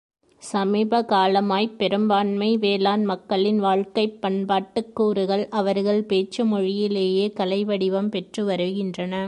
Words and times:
சமீப 0.43 1.01
காலமாய்ப் 1.09 1.75
பெரும்பான்மை 1.77 2.57
வேளாண் 2.57 3.03
மக்களின் 3.03 3.59
வாழ்க்கைப் 3.59 4.17
பண்பாட்டுக் 4.21 4.91
கூறுகள் 4.93 5.47
அவர்கள் 5.51 6.01
பேச்சுமொழியிலேயே 6.05 7.27
கலைவடிவம் 7.35 8.09
பெற்றுவருகின்றன. 8.09 9.13